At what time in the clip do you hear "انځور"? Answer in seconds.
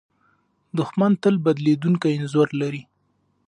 2.17-2.49